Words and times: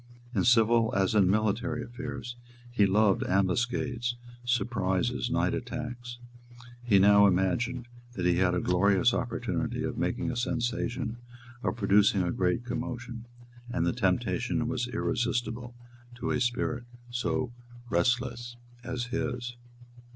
In 0.33 0.45
civil 0.45 0.91
as 0.97 1.13
in 1.13 1.29
military 1.29 1.83
affairs, 1.83 2.35
he 2.71 2.87
loved 2.87 3.21
ambuscades, 3.25 4.17
surprises, 4.43 5.29
night 5.29 5.53
attacks. 5.53 6.17
He 6.83 6.97
now 6.97 7.27
imagined 7.27 7.87
that 8.13 8.25
he 8.25 8.37
had 8.37 8.55
a 8.55 8.59
glorious 8.61 9.13
opportunity 9.13 9.83
of 9.83 9.99
making 9.99 10.31
a 10.31 10.35
sensation, 10.35 11.17
of 11.61 11.77
producing 11.77 12.23
a 12.23 12.31
great 12.31 12.65
commotion; 12.65 13.27
and 13.69 13.85
the 13.85 13.93
temptation 13.93 14.67
was 14.67 14.87
irresistible 14.87 15.75
to 16.15 16.31
a 16.31 16.41
spirit 16.41 16.85
so 17.11 17.53
restless 17.91 18.57
as 18.83 19.03
his. 19.13 19.55